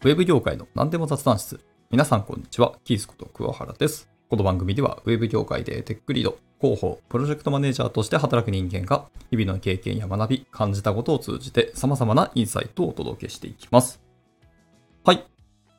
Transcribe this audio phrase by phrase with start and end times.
[0.00, 1.58] ウェブ業界の何でも雑談室。
[1.90, 4.08] 皆さんこんにちは、キースこと桑原です。
[4.28, 14.00] この番組では、ウェブ業界でテックリード、広報、プロジェクトマネージャーとして働く人間が、日々の経験や学び、感じたことを通じて、様々なインサイトをお届けしていきます。
[15.04, 15.26] はい。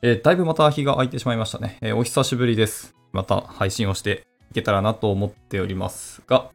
[0.02, 1.78] えーだいぶまた日が空いてしまいましたね。
[1.80, 2.94] えーお久しぶりです。
[3.12, 6.50] また配信をしていけたらなと思っておりますが、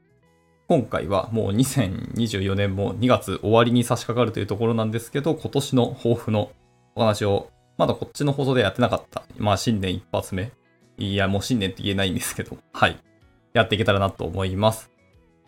[0.67, 6.51] 今回はもう2024年も2月終わりに差し掛かるというところなんですけど、今年の抱負の
[6.95, 10.51] お話を、まだこっちの放送でやってなかった、まあ新年一発目。
[10.97, 12.97] いや、もう新年って言えないんですけど、はい。
[13.53, 14.89] やっていけたらなと思います。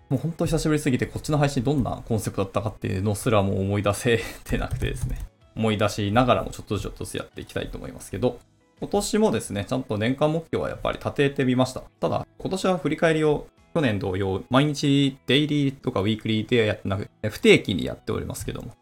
[0.09, 5.19] もう本当久しぶりすぎて、こっちの配信どんなコンセプトだったかっていうのすらもう思い出せ てなくてですね。
[5.55, 8.39] 思い出しながらもちょっとずつちょっとずつやっていきたいと思いますけど、
[8.79, 11.81] 今年もですね、ちゃんと年間目標はやっぱり立ててみました。
[11.99, 18.73] ただ、今年は振り返りを去年同様、毎日デイリーとかウィークリーでやってなくて、不定期にやっておりますけども、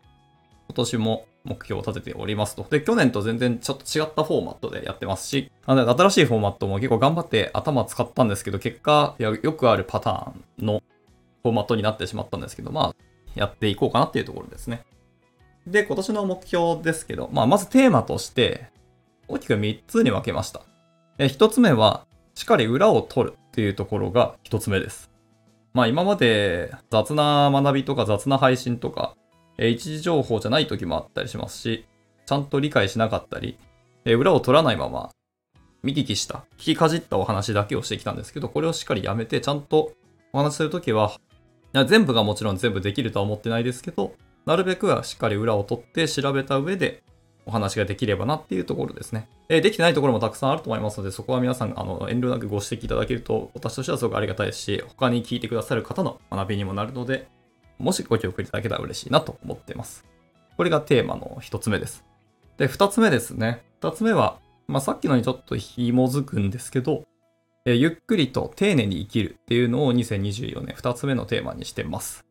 [0.67, 2.65] 今年も目標を立てておりますと。
[2.69, 10.81] で、去年と全然ちょっと違ったフォーマットでやってますし、あの新しいフォーマットも結構頑張って頭使ったんですけど、結果、やよくあるパターンの
[11.43, 12.95] フォーマットになってしまったんですけど、まあ、
[13.35, 14.83] やっていこうかなっていうところですね。
[15.67, 18.67] で、今年の目標ですけど、まあ、まずテーマとして、
[19.27, 20.61] 大きく3つに分けました。
[21.19, 25.11] 1つ目は、しっかり裏を取るっていうところが1つ目です。
[25.73, 29.15] まあ、今まで雑な学びとか雑な配信とか、
[29.57, 31.85] え一時情報じゃない時もあったりしますし、
[32.25, 33.57] ちゃんと理解しなかったり、
[34.05, 35.11] え裏を取らないまま、
[35.83, 39.91] 見聞きした、聞きかじったお話だけをしてきたんですけど、これをしっかりやめて、ちゃんと
[40.33, 41.13] お話しするときは、
[41.87, 44.13] 全部がもちろん全部できるとは思ってないですけど、
[44.45, 47.03] なるべくはしっかり裏を取って調べた上で
[47.45, 49.27] お話ができればなっていうところですね。
[49.49, 57.27] えできてないところもたくさんあると思いますので、そこは皆さんあの遠慮なくご指摘いただけると、私としてはすごくありがたいですし、他に聞いてくださる方の学びにもなるので、
[57.77, 60.05] もしご協力いただけたら嬉しいなと思っています。
[60.57, 62.03] これがテーマの一つ目です。
[62.57, 63.63] で、二つ目ですね。
[63.81, 67.03] 二つ目は、まあ、さっきのにちょっと紐づくんですけど、
[67.65, 72.25] えーゆっくりと丁寧に生きるっていうのを2024年二つ目のテーマにしてます。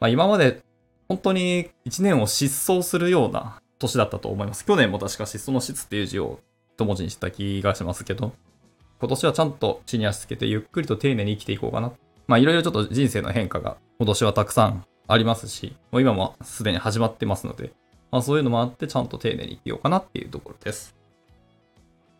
[0.00, 0.62] まあ、今まで
[1.08, 4.64] 本当に1年を失踪するような年だったと思います。
[4.64, 6.40] 去年も確か失踪の質っていう字を
[6.74, 8.32] 一文字にした気がしますけど、
[8.98, 11.92] 今年はちゃんと地に足つけてゆっくりと丁寧に生きていこうかな。
[12.26, 17.72] まあいろいろちょっと人生の変化が今年はたくさんありますし、もう今もすでに始まってますので、
[18.10, 20.94] まあそういうのもあってちゃんと丁寧に生きようかなっていうところです。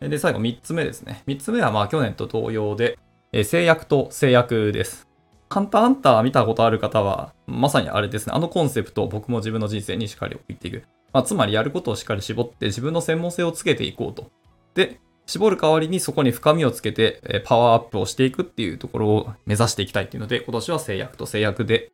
[0.00, 1.22] で、最後3つ目ですね。
[1.26, 2.98] 3つ目はまあ去年と同様で、
[3.32, 5.08] え制約と制約です。
[5.48, 8.32] ハンターハンター見たことある方は、まさにあれですね。
[8.34, 10.84] あのコンセプトを僕も自分の人生にしっかり置いていく。
[11.12, 14.30] まあ、つまりやることをしっかり絞って自分の専門性をつけていこうと。
[14.74, 21.92] で、絞る代わりにそこに深みをつけてえパワーアップをしていくっていうところを目指していきたいっていうので、今年は制約と制約で、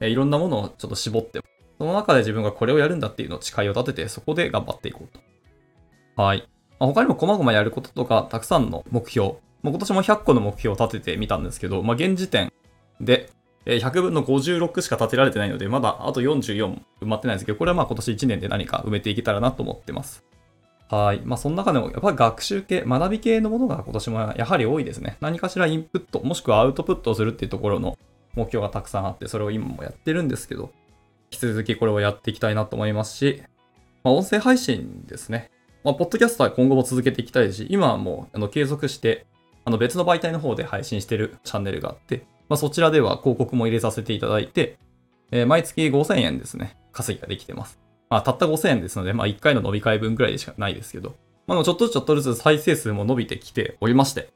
[0.00, 1.40] えいろんなものをちょっと絞って、
[1.78, 5.08] その中で自分がこれをやるんだっていうのを誓いを立てて、そこで頑張っていこう
[6.16, 6.22] と。
[6.22, 6.48] はい。
[6.78, 9.28] まあ他にも細々やることとか、たくさんの目標。
[9.28, 12.52] もう今年も100個の目標を立ててみたんですけど、まあ現時点
[13.00, 13.30] で、
[13.66, 20.24] え100分の56しか立てられてないので、まだあと44埋まってないんですけど、これはまあ今年1年で何か埋めていけたらなと思ってます。
[20.90, 21.20] はい。
[21.24, 25.16] まあその中でもやっぱり学習系、学び系のものが今年もやはり多いですね。
[25.20, 27.98] 何かしらインプット、もしくはアウトプットをするっていうところの
[28.34, 30.70] 目標がたくさんあって、それを今もやってるんですけど、
[31.30, 33.42] 引き続きこれをやっていきたいなと思いますし、
[34.02, 35.50] まあ音声配信ですね。
[35.84, 39.26] まあ、ポッドキャストは今後も続けていきたいし、今はもうあの継続して、
[39.64, 44.78] あの別の媒体の方で配信してるチャンネルがあって、まあ、そちらでは広告も入れさせていただいて、
[45.30, 47.78] えー毎月5000円ですね、稼ぎができてます。
[48.10, 51.14] まあ、たった5000円ですので、まあ、1回の伸び替え分くらいでしかないですけど、
[51.46, 54.30] まあ、でもちょっとずつちょっとずつ再生数も伸びてきておりまして、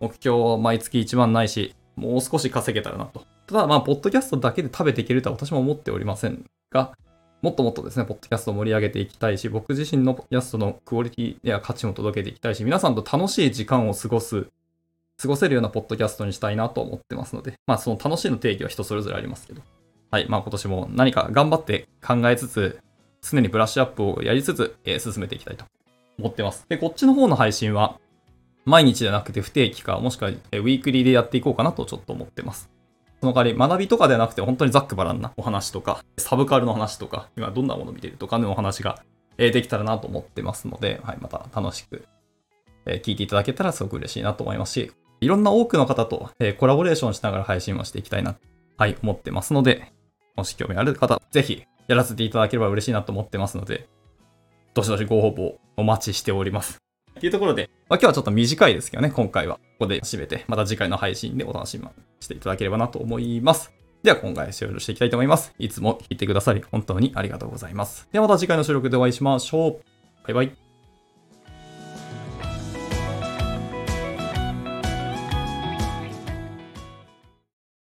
[0.00, 3.24] 目標は毎月1万ないし、もう少し稼げたらなと。
[3.46, 6.96] ただ、まあ、ポッドキャストだけで食べていけるとは私も思っておりませんが、
[7.42, 14.46] もっともっとですね、ポッドキャストを盛り上げていきたいし、僕自身のポッドキャストのクオリティや価値も届けていきたいし、皆さんと楽しい時間を過ごす、
[15.20, 19.62] 過ごせるようなポッドキャストにしたいなと思ってますので、まあその楽しいの定義は人それぞれありますけど、
[20.10, 22.80] はい、まあ今年も何か頑張って考えつつ、
[23.22, 25.64] 常にブラッシュアップをやりつつ、えー進めていきたいと
[26.18, 26.66] 思ってます。
[26.68, 28.00] で、こっちの方の配信は、
[28.68, 32.70] 毎日じゃなくて不定期か、もしくはウィークリーでやっていこうかなとちょっと思ってます。
[33.20, 39.02] その代わり学びとかではなくて本当にざっくばらんなお話とか、サブカルの話とか、今どんなもの見てるとかのお話が
[39.36, 42.04] できたらなと思ってますので、はい、また楽しく
[42.86, 48.36] 聞いていただけたらすごく嬉しいなと思いますし、いろんな多くの方とコラボレーションしながら配信をしていきたいな、
[48.76, 49.92] はい、思ってますので、
[50.36, 53.88] もし興味ある方、ぜひやらせていただければ嬉しいなと思ってますので、
[54.74, 56.78] どしどしご応募お待ちしております。
[57.18, 61.86] っていうところで、まあ、今日はちょっと短いですけどね、今回はここで締めて、また次回の配信でお楽しみ
[62.20, 63.72] していただければなと思います。
[64.02, 65.52] では今回終了していきたいと思います。
[65.58, 68.08] いつも聞いてくださり本当にありがとうございます。
[68.12, 69.80] ではまた次回の収録でお会いしましょう。
[70.24, 70.67] バイバイ。